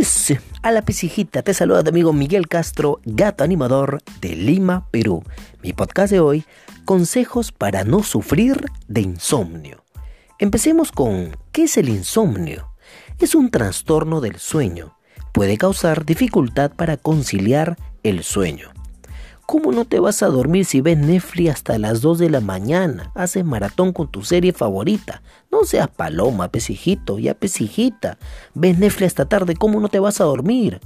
Es 0.00 0.32
a 0.62 0.70
la 0.70 0.82
pisijita, 0.82 1.42
te 1.42 1.52
saluda 1.52 1.82
tu 1.82 1.90
amigo 1.90 2.12
Miguel 2.12 2.46
Castro, 2.46 3.00
gato 3.04 3.42
animador 3.42 3.98
de 4.20 4.36
Lima, 4.36 4.86
Perú. 4.92 5.24
Mi 5.60 5.72
podcast 5.72 6.12
de 6.12 6.20
hoy, 6.20 6.44
consejos 6.84 7.50
para 7.50 7.82
no 7.82 8.04
sufrir 8.04 8.66
de 8.86 9.00
insomnio. 9.00 9.84
Empecemos 10.38 10.92
con, 10.92 11.36
¿qué 11.50 11.64
es 11.64 11.78
el 11.78 11.88
insomnio? 11.88 12.72
Es 13.18 13.34
un 13.34 13.50
trastorno 13.50 14.20
del 14.20 14.38
sueño. 14.38 14.96
Puede 15.32 15.58
causar 15.58 16.04
dificultad 16.04 16.70
para 16.70 16.96
conciliar 16.96 17.76
el 18.04 18.22
sueño. 18.22 18.77
¿Cómo 19.50 19.72
no 19.72 19.86
te 19.86 19.98
vas 19.98 20.22
a 20.22 20.26
dormir 20.26 20.66
si 20.66 20.82
ves 20.82 20.98
Netflix 20.98 21.48
hasta 21.48 21.78
las 21.78 22.02
2 22.02 22.18
de 22.18 22.28
la 22.28 22.40
mañana? 22.40 23.10
Haces 23.14 23.46
maratón 23.46 23.94
con 23.94 24.08
tu 24.08 24.22
serie 24.22 24.52
favorita. 24.52 25.22
No 25.50 25.64
seas 25.64 25.88
paloma, 25.88 26.48
pesijito, 26.48 27.18
ya 27.18 27.32
pesijita. 27.32 28.18
Ves 28.52 28.78
Netflix 28.78 29.06
hasta 29.06 29.24
tarde, 29.24 29.54
¿cómo 29.56 29.80
no 29.80 29.88
te 29.88 30.00
vas 30.00 30.20
a 30.20 30.24
dormir? 30.24 30.82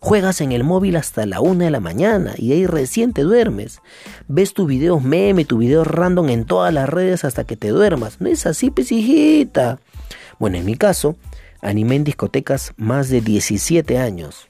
Juegas 0.00 0.40
en 0.40 0.52
el 0.52 0.64
móvil 0.64 0.96
hasta 0.96 1.26
la 1.26 1.42
1 1.42 1.62
de 1.64 1.70
la 1.70 1.80
mañana 1.80 2.32
y 2.38 2.52
ahí 2.52 2.64
recién 2.64 3.12
te 3.12 3.20
duermes. 3.20 3.82
Ves 4.28 4.54
tus 4.54 4.66
videos 4.66 5.02
meme, 5.02 5.44
tu 5.44 5.58
video 5.58 5.84
random 5.84 6.30
en 6.30 6.46
todas 6.46 6.72
las 6.72 6.88
redes 6.88 7.22
hasta 7.22 7.44
que 7.44 7.58
te 7.58 7.68
duermas. 7.68 8.22
No 8.22 8.30
es 8.30 8.46
así, 8.46 8.70
pesijita. 8.70 9.78
Bueno, 10.38 10.56
en 10.56 10.64
mi 10.64 10.76
caso, 10.78 11.16
animé 11.60 11.96
en 11.96 12.04
discotecas 12.04 12.72
más 12.78 13.10
de 13.10 13.20
17 13.20 13.98
años. 13.98 14.46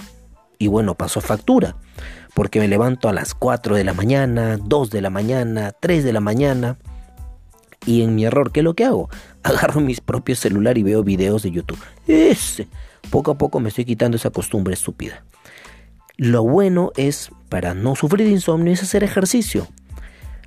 Y 0.57 0.69
bueno, 0.69 0.95
pasó 0.95 1.21
factura 1.21 1.75
porque 2.37 2.61
me 2.61 2.69
levanto 2.69 3.09
a 3.09 3.15
las 3.15 3.35
4 3.35 3.77
de 3.77 3.83
la 3.83 3.95
mañana, 3.95 4.59
2 4.63 4.91
de 4.91 5.01
la 5.01 5.09
mañana, 5.09 5.73
3 5.81 6.05
de 6.05 6.13
la 6.13 6.21
mañana. 6.21 6.77
Y 7.87 8.03
en 8.03 8.15
mi 8.15 8.27
error, 8.27 8.53
¿qué 8.53 8.61
es 8.61 8.65
lo 8.65 8.75
que 8.75 8.85
hago? 8.85 9.09
Agarro 9.43 9.81
mis 9.81 10.03
propios 10.03 10.39
celular 10.39 10.77
y 10.77 10.83
veo 10.83 11.03
videos 11.03 11.45
de 11.45 11.51
YouTube. 11.51 11.79
Ese. 12.07 12.69
Poco 13.09 13.31
a 13.31 13.39
poco 13.39 13.59
me 13.59 13.71
estoy 13.71 13.87
quitando 13.87 14.19
esa 14.19 14.29
costumbre 14.29 14.75
estúpida. 14.75 15.25
Lo 16.19 16.43
bueno 16.43 16.93
es, 16.97 17.31
para 17.49 17.73
no 17.73 17.97
sufrir 17.97 18.27
de 18.27 18.35
insomnio, 18.35 18.75
es 18.75 18.83
hacer 18.83 19.03
ejercicio. 19.03 19.67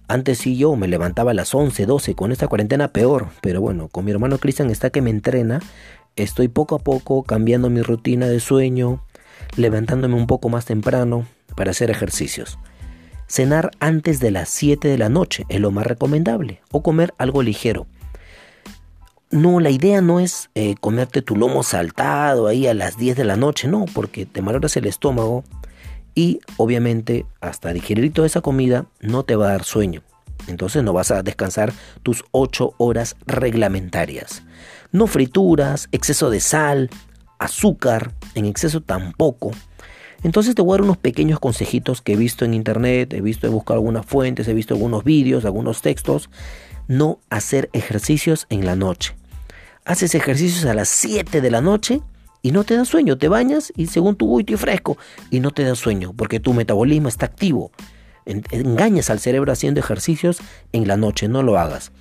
Antes 0.08 0.38
sí 0.38 0.58
yo 0.58 0.76
me 0.76 0.88
levantaba 0.88 1.32
a 1.32 1.34
las 1.34 1.56
11, 1.56 1.88
12, 1.88 2.14
con 2.14 2.32
esta 2.32 2.48
cuarentena 2.48 2.94
peor. 2.94 3.30
Pero 3.42 3.62
bueno, 3.62 3.88
con 3.88 4.06
mi 4.06 4.12
hermano 4.12 4.38
Cristian 4.38 4.70
está 4.70 4.92
que 4.92 5.02
me 5.02 5.10
entrena. 5.10 5.60
Estoy 6.16 6.50
poco 6.50 6.76
a 6.76 6.80
poco 6.80 7.24
cambiando 7.24 7.72
mi 7.72 7.82
rutina 7.82 8.28
de 8.28 8.40
sueño, 8.40 9.04
levantándome 9.56 10.14
un 10.14 10.28
poco 10.28 10.50
más 10.50 10.66
temprano, 10.66 11.26
para 11.56 11.72
hacer 11.72 11.90
ejercicios. 11.90 12.58
Cenar 13.28 13.72
antes 13.80 14.20
de 14.20 14.32
las 14.32 14.50
7 14.50 14.88
de 14.88 14.98
la 14.98 15.10
noche 15.10 15.46
es 15.50 15.60
lo 15.60 15.72
más 15.72 15.86
recomendable 15.86 16.62
o 16.72 16.82
comer 16.82 17.14
algo 17.18 17.44
ligero. 17.44 17.86
No, 19.32 19.60
la 19.60 19.70
idea 19.70 20.02
no 20.02 20.20
es 20.20 20.50
eh, 20.56 20.74
comerte 20.82 21.22
tu 21.22 21.36
lomo 21.36 21.62
saltado 21.62 22.48
ahí 22.48 22.66
a 22.66 22.74
las 22.74 22.98
10 22.98 23.16
de 23.16 23.26
la 23.26 23.36
noche, 23.36 23.68
no, 23.68 23.86
porque 23.94 24.26
te 24.26 24.42
maloras 24.42 24.76
el 24.78 24.88
estómago 24.88 25.44
y 26.16 26.40
obviamente 26.58 27.28
hasta 27.40 27.72
digerir 27.72 28.12
toda 28.12 28.26
esa 28.26 28.42
comida 28.42 28.88
no 29.00 29.24
te 29.24 29.36
va 29.36 29.50
a 29.50 29.52
dar 29.52 29.64
sueño. 29.64 30.02
Entonces 30.48 30.84
no 30.84 30.94
vas 30.94 31.12
a 31.12 31.22
descansar 31.22 31.72
tus 32.02 32.26
8 32.32 32.74
horas 32.78 33.16
reglamentarias. 33.28 34.42
No 34.92 35.06
frituras, 35.06 35.88
exceso 35.92 36.32
de 36.32 36.40
sal, 36.40 36.90
azúcar, 37.38 38.14
en 38.34 38.46
exceso 38.46 38.82
tampoco. 38.82 39.52
Entonces 40.24 40.56
te 40.56 40.62
voy 40.62 40.74
a 40.74 40.78
dar 40.78 40.82
unos 40.84 40.98
pequeños 40.98 41.40
consejitos 41.40 42.02
que 42.02 42.14
he 42.14 42.16
visto 42.18 42.46
en 42.46 42.54
internet, 42.54 43.14
he 43.14 43.22
visto, 43.22 43.48
he 43.48 43.50
buscado 43.50 43.80
algunas 43.80 44.06
fuentes, 44.06 44.48
he 44.48 44.54
visto 44.54 44.74
algunos 44.74 45.04
vídeos, 45.04 45.46
algunos 45.46 45.82
textos. 45.82 46.30
No 46.88 47.20
hacer 47.30 47.70
ejercicios 47.74 48.46
en 48.50 48.66
la 48.66 48.76
noche. 48.76 49.16
Haces 49.86 50.16
ejercicios 50.16 50.66
a 50.66 50.74
las 50.74 50.90
7 50.90 51.42
de 51.42 51.52
la 51.52 51.62
noche 51.62 52.02
y 52.42 52.52
no 52.52 52.64
te 52.64 52.76
da 52.76 52.86
sueño. 52.86 53.18
Te 53.18 53.28
bañas 53.28 53.72
y 53.76 53.88
según 53.88 54.16
tu 54.16 54.30
uy, 54.30 54.42
estoy 54.42 54.58
fresco 54.58 54.98
y 55.30 55.40
no 55.40 55.52
te 55.52 55.64
da 55.64 55.76
sueño 55.76 56.14
porque 56.14 56.40
tu 56.40 56.54
metabolismo 56.54 57.08
está 57.08 57.26
activo. 57.26 57.72
Engañas 58.26 59.10
al 59.10 59.20
cerebro 59.20 59.52
haciendo 59.52 59.80
ejercicios 59.80 60.40
en 60.72 60.88
la 60.88 60.98
noche, 60.98 61.28
no 61.28 61.44
lo 61.44 61.58
hagas. 61.58 61.92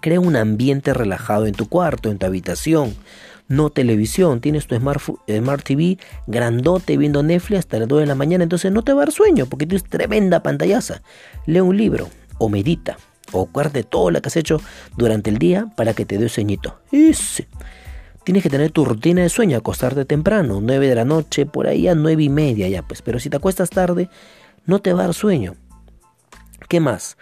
Crea 0.00 0.20
un 0.20 0.36
ambiente 0.36 0.94
relajado 0.94 1.46
en 1.46 1.54
tu 1.54 1.68
cuarto, 1.68 2.10
en 2.10 2.18
tu 2.18 2.26
habitación 2.26 2.94
no 3.52 3.70
televisión. 3.70 4.40
Tienes 4.40 4.66
tu 4.66 4.74
Smart, 4.76 5.62
TV 5.62 5.98
grandote 6.26 6.96
viendo 6.96 7.22
Netflix 7.22 7.60
hasta 7.60 7.78
las 7.78 7.88
2 7.88 8.00
de 8.00 8.06
la 8.06 8.14
mañana, 8.14 8.44
entonces 8.44 8.72
no 8.72 8.82
te 8.82 8.92
va 8.92 9.02
a 9.02 9.04
dar 9.04 9.12
sueño 9.12 9.46
porque 9.46 9.66
tienes 9.66 9.84
tremenda 9.84 10.42
pantallaza. 10.42 11.02
Lee 11.46 11.60
un 11.60 11.76
libro 11.76 12.08
o 12.38 12.48
medita 12.48 12.96
o 13.30 13.46
guarde 13.52 13.82
todo 13.82 14.10
lo 14.10 14.20
que 14.20 14.28
has 14.28 14.36
hecho 14.36 14.60
durante 14.96 15.30
el 15.30 15.38
día 15.38 15.66
para 15.76 15.92
que 15.92 16.06
te 16.06 16.18
dé 16.18 16.28
sueñito. 16.28 16.80
Ese. 16.90 17.46
Tienes 18.24 18.42
que 18.42 18.50
tener 18.50 18.70
tu 18.70 18.84
rutina 18.84 19.22
de 19.22 19.28
sueño, 19.28 19.58
acostarte 19.58 20.04
temprano, 20.04 20.60
9 20.62 20.88
de 20.88 20.94
la 20.94 21.04
noche, 21.04 21.44
por 21.44 21.66
ahí 21.66 21.88
a 21.88 21.94
9 21.94 22.22
y 22.22 22.28
media 22.28 22.68
ya, 22.68 22.82
pues. 22.82 23.02
Pero 23.02 23.18
si 23.18 23.28
te 23.28 23.36
acuestas 23.36 23.68
tarde, 23.68 24.08
no 24.64 24.78
te 24.78 24.92
va 24.92 25.00
a 25.00 25.06
dar 25.06 25.14
sueño. 25.14 25.56
¿Qué 26.68 26.80
más? 26.80 27.18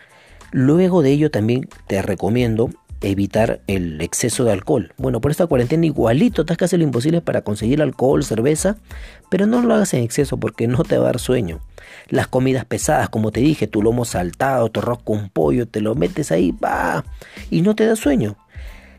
Luego 0.53 1.03
de 1.03 1.11
ello 1.11 1.31
también 1.31 1.69
te 1.87 2.03
recomiendo 2.03 2.71
evitar 3.01 3.61
el 3.67 4.01
exceso 4.01 4.45
de 4.45 4.53
alcohol. 4.53 4.93
Bueno, 4.97 5.21
por 5.21 5.31
esta 5.31 5.47
cuarentena 5.47 5.87
igualito 5.87 6.43
estás 6.43 6.71
que 6.71 6.79
lo 6.79 6.85
imposible 6.85 7.21
para 7.21 7.43
conseguir 7.43 7.81
alcohol, 7.81 8.25
cerveza, 8.25 8.77
pero 9.31 9.47
no 9.47 9.63
lo 9.63 9.75
hagas 9.75 9.95
en 9.95 10.03
exceso 10.03 10.39
porque 10.39 10.67
no 10.67 10.83
te 10.85 10.99
va 10.99 11.05
a 11.05 11.07
dar 11.07 11.19
sueño. 11.19 11.61
Las 12.09 12.29
comidas 12.29 12.65
pesadas, 12.65 13.09
como 13.09 13.33
te 13.33 13.41
dije, 13.41 13.67
tu 13.67 13.83
lomo 13.83 14.05
saltado, 14.05 14.71
tu 14.71 14.81
arroz 14.81 15.03
con 15.03 15.31
pollo, 15.31 15.67
te 15.67 15.81
lo 15.81 15.95
metes 15.95 16.31
ahí, 16.31 16.53
va, 16.53 17.05
y 17.51 17.63
no 17.63 17.75
te 17.75 17.87
da 17.87 17.97
sueño. 17.97 18.37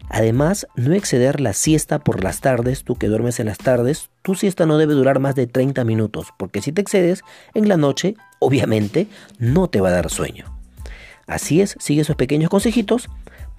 Además, 0.10 0.68
no 0.76 0.94
exceder 0.94 1.40
la 1.40 1.54
siesta 1.54 2.00
por 2.00 2.22
las 2.22 2.42
tardes, 2.42 2.84
tú 2.84 2.96
que 2.96 3.08
duermes 3.08 3.40
en 3.40 3.46
las 3.46 3.58
tardes, 3.58 4.10
tu 4.24 4.36
siesta 4.36 4.66
no 4.66 4.78
debe 4.78 4.94
durar 4.94 5.20
más 5.20 5.36
de 5.36 5.48
30 5.48 5.86
minutos, 5.86 6.28
porque 6.38 6.62
si 6.62 6.74
te 6.74 6.82
excedes 6.82 7.22
en 7.54 7.70
la 7.70 7.78
noche, 7.78 8.16
obviamente 8.40 9.08
no 9.40 9.70
te 9.70 9.80
va 9.80 9.88
a 9.88 9.94
dar 9.94 10.10
sueño. 10.10 10.46
Así 11.28 11.62
es, 11.62 11.78
sigue 11.80 12.02
esos 12.02 12.18
pequeños 12.18 12.50
consejitos 12.50 13.08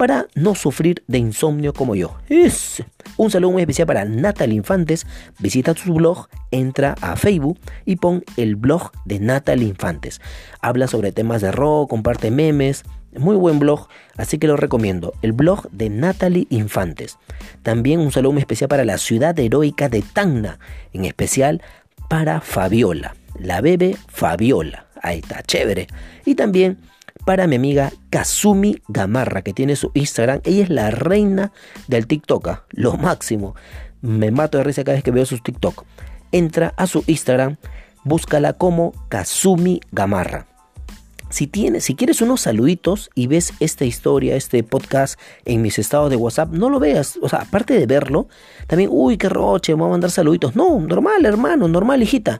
para 0.03 0.27
no 0.35 0.53
sufrir 0.53 1.01
de 1.07 1.17
insomnio 1.17 1.71
como 1.71 1.95
yo. 1.95 2.17
Es. 2.27 2.83
Un 3.15 3.31
saludo 3.31 3.53
muy 3.53 3.61
especial 3.61 3.87
para 3.87 4.03
Natalie 4.03 4.57
Infantes. 4.57 5.07
Visita 5.39 5.73
su 5.75 5.93
blog, 5.93 6.27
entra 6.51 6.97
a 6.99 7.15
Facebook 7.15 7.57
y 7.85 7.95
pon 7.95 8.21
el 8.35 8.57
blog 8.57 8.91
de 9.05 9.21
Natalie 9.21 9.69
Infantes. 9.69 10.19
Habla 10.59 10.87
sobre 10.87 11.13
temas 11.13 11.39
de 11.39 11.53
rock, 11.53 11.89
comparte 11.89 12.31
memes. 12.31 12.83
Muy 13.17 13.37
buen 13.37 13.59
blog, 13.59 13.87
así 14.17 14.39
que 14.39 14.47
lo 14.47 14.57
recomiendo. 14.57 15.13
El 15.21 15.31
blog 15.31 15.71
de 15.71 15.89
Natalie 15.89 16.47
Infantes. 16.49 17.17
También 17.61 18.01
un 18.01 18.11
saludo 18.11 18.33
muy 18.33 18.41
especial 18.41 18.67
para 18.67 18.83
la 18.83 18.97
ciudad 18.97 19.39
heroica 19.39 19.87
de 19.87 20.01
Tacna. 20.01 20.59
En 20.91 21.05
especial 21.05 21.61
para 22.09 22.41
Fabiola. 22.41 23.15
La 23.39 23.61
bebé 23.61 23.95
Fabiola. 24.09 24.85
Ahí 25.01 25.19
está, 25.19 25.43
chévere. 25.43 25.87
Y 26.25 26.35
también 26.35 26.77
para 27.25 27.47
mi 27.47 27.55
amiga 27.55 27.91
Kazumi 28.09 28.77
Gamarra, 28.87 29.41
que 29.41 29.53
tiene 29.53 29.75
su 29.75 29.91
Instagram. 29.93 30.41
Ella 30.43 30.63
es 30.63 30.69
la 30.69 30.91
reina 30.91 31.51
del 31.87 32.07
TikTok, 32.07 32.47
¿ah? 32.47 32.63
lo 32.71 32.97
máximo. 32.97 33.55
Me 34.01 34.31
mato 34.31 34.57
de 34.57 34.63
risa 34.63 34.83
cada 34.83 34.95
vez 34.95 35.03
que 35.03 35.11
veo 35.11 35.25
sus 35.25 35.43
TikTok. 35.43 35.85
Entra 36.31 36.73
a 36.77 36.87
su 36.87 37.03
Instagram, 37.07 37.57
búscala 38.03 38.53
como 38.53 38.93
Kazumi 39.09 39.79
Gamarra. 39.91 40.47
Si, 41.29 41.47
tienes, 41.47 41.85
si 41.85 41.95
quieres 41.95 42.21
unos 42.21 42.41
saluditos 42.41 43.09
y 43.15 43.25
ves 43.25 43.53
esta 43.59 43.85
historia, 43.85 44.35
este 44.35 44.61
podcast 44.61 45.19
en 45.45 45.63
mis 45.63 45.79
estados 45.79 46.11
de 46.11 46.15
WhatsApp, 46.15 46.51
no 46.51 46.69
lo 46.69 46.79
veas. 46.79 47.17
O 47.23 47.29
sea, 47.29 47.39
aparte 47.39 47.73
de 47.73 47.87
verlo, 47.87 48.27
también, 48.67 48.89
uy, 48.91 49.17
qué 49.17 49.29
roche, 49.29 49.73
me 49.73 49.79
voy 49.79 49.87
a 49.87 49.91
mandar 49.91 50.11
saluditos. 50.11 50.55
No, 50.55 50.79
normal, 50.79 51.25
hermano, 51.25 51.67
normal, 51.67 52.03
hijita. 52.03 52.39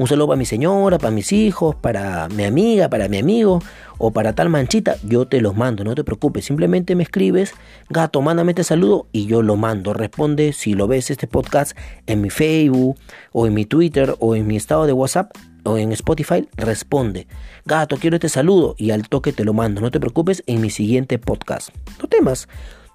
Un 0.00 0.06
saludo 0.06 0.28
para 0.28 0.38
mi 0.38 0.46
señora, 0.46 0.96
para 0.96 1.10
mis 1.10 1.30
hijos, 1.30 1.76
para 1.76 2.26
mi 2.30 2.44
amiga, 2.44 2.88
para 2.88 3.06
mi 3.06 3.18
amigo 3.18 3.62
o 3.98 4.12
para 4.12 4.34
tal 4.34 4.48
manchita. 4.48 4.96
Yo 5.04 5.26
te 5.26 5.42
los 5.42 5.54
mando, 5.54 5.84
no 5.84 5.94
te 5.94 6.04
preocupes. 6.04 6.46
Simplemente 6.46 6.96
me 6.96 7.02
escribes, 7.02 7.52
gato, 7.90 8.22
mándame 8.22 8.52
este 8.52 8.64
saludo 8.64 9.08
y 9.12 9.26
yo 9.26 9.42
lo 9.42 9.56
mando. 9.56 9.92
Responde 9.92 10.54
si 10.54 10.72
lo 10.72 10.88
ves 10.88 11.10
este 11.10 11.26
podcast 11.26 11.76
en 12.06 12.22
mi 12.22 12.30
Facebook 12.30 12.96
o 13.32 13.46
en 13.46 13.52
mi 13.52 13.66
Twitter 13.66 14.16
o 14.20 14.34
en 14.34 14.46
mi 14.46 14.56
estado 14.56 14.86
de 14.86 14.94
WhatsApp 14.94 15.32
o 15.64 15.76
en 15.76 15.92
Spotify, 15.92 16.48
responde. 16.56 17.26
Gato, 17.66 17.98
quiero 17.98 18.16
este 18.16 18.30
saludo 18.30 18.76
y 18.78 18.92
al 18.92 19.06
toque 19.06 19.34
te 19.34 19.44
lo 19.44 19.52
mando. 19.52 19.82
No 19.82 19.90
te 19.90 20.00
preocupes 20.00 20.42
en 20.46 20.62
mi 20.62 20.70
siguiente 20.70 21.18
podcast. 21.18 21.68
No 22.00 22.08
temas. 22.08 22.48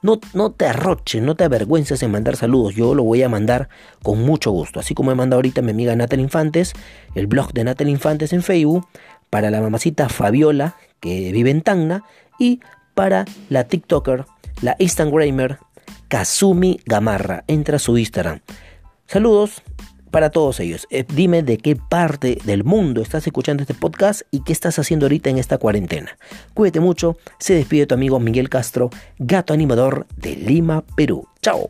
No, 0.05 0.19
no 0.35 0.51
te 0.51 0.67
arroches, 0.67 1.19
no 1.23 1.33
te 1.33 1.45
avergüences 1.45 2.03
en 2.03 2.11
mandar 2.11 2.35
saludos. 2.35 2.75
Yo 2.75 2.93
lo 2.93 3.03
voy 3.03 3.23
a 3.23 3.27
mandar 3.27 3.69
con 4.03 4.21
mucho 4.21 4.51
gusto. 4.51 4.79
Así 4.79 4.93
como 4.93 5.09
me 5.09 5.15
manda 5.15 5.35
ahorita 5.35 5.63
mi 5.63 5.71
amiga 5.71 5.95
Natal 5.95 6.19
Infantes, 6.19 6.73
el 7.15 7.25
blog 7.25 7.53
de 7.53 7.63
Natal 7.63 7.89
Infantes 7.89 8.31
en 8.31 8.43
Facebook, 8.43 8.87
para 9.31 9.49
la 9.49 9.61
mamacita 9.61 10.07
Fabiola, 10.07 10.75
que 10.99 11.31
vive 11.31 11.49
en 11.49 11.63
Tacna, 11.63 12.03
y 12.37 12.59
para 12.93 13.25
la 13.49 13.63
TikToker, 13.63 14.25
la 14.61 14.75
Instagramer, 14.77 15.57
Kazumi 16.07 16.79
Gamarra. 16.85 17.43
Entra 17.47 17.77
a 17.77 17.79
su 17.79 17.97
Instagram. 17.97 18.41
Saludos 19.07 19.63
para 20.15 20.29
todos 20.29 20.61
ellos. 20.61 20.87
Eh, 20.91 21.03
dime 21.13 21.43
de 21.43 21.57
qué 21.57 21.75
parte 21.75 22.37
del 22.45 22.63
mundo 22.63 23.01
estás 23.01 23.27
escuchando 23.27 23.63
este 23.63 23.73
podcast 23.73 24.21
y 24.31 24.45
qué 24.45 24.53
estás 24.53 24.79
haciendo 24.79 25.07
ahorita 25.07 25.29
en 25.29 25.37
esta 25.37 25.57
cuarentena. 25.57 26.17
Cuídate 26.53 26.79
mucho. 26.79 27.17
Se 27.37 27.53
despide 27.53 27.85
tu 27.85 27.95
amigo 27.95 28.17
Miguel 28.21 28.47
Castro, 28.47 28.91
gato 29.19 29.53
animador 29.53 30.07
de 30.15 30.37
Lima, 30.37 30.85
Perú. 30.95 31.27
Chao. 31.41 31.69